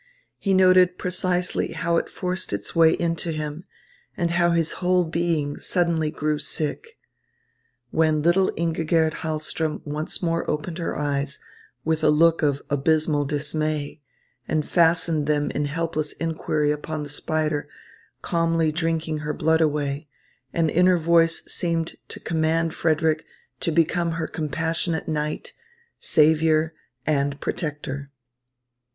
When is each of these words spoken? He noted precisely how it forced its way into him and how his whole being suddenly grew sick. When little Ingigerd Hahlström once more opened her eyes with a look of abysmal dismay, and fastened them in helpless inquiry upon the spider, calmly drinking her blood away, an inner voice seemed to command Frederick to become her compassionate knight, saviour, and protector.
He 0.39 0.55
noted 0.55 0.97
precisely 0.97 1.73
how 1.73 1.97
it 1.97 2.09
forced 2.09 2.53
its 2.53 2.75
way 2.75 2.93
into 2.93 3.29
him 3.31 3.65
and 4.17 4.31
how 4.31 4.49
his 4.49 4.71
whole 4.81 5.03
being 5.05 5.57
suddenly 5.59 6.09
grew 6.09 6.39
sick. 6.39 6.97
When 7.91 8.23
little 8.23 8.49
Ingigerd 8.57 9.13
Hahlström 9.21 9.79
once 9.85 10.19
more 10.23 10.49
opened 10.49 10.79
her 10.79 10.97
eyes 10.97 11.39
with 11.85 12.03
a 12.03 12.09
look 12.09 12.41
of 12.41 12.63
abysmal 12.71 13.25
dismay, 13.25 14.01
and 14.47 14.65
fastened 14.67 15.27
them 15.27 15.51
in 15.51 15.65
helpless 15.65 16.13
inquiry 16.13 16.71
upon 16.71 17.03
the 17.03 17.09
spider, 17.09 17.69
calmly 18.23 18.71
drinking 18.71 19.19
her 19.19 19.33
blood 19.33 19.61
away, 19.61 20.07
an 20.51 20.71
inner 20.71 20.97
voice 20.97 21.43
seemed 21.45 21.95
to 22.07 22.19
command 22.19 22.73
Frederick 22.73 23.23
to 23.59 23.71
become 23.71 24.13
her 24.13 24.25
compassionate 24.27 25.07
knight, 25.07 25.53
saviour, 25.99 26.73
and 27.05 27.39
protector. 27.39 28.09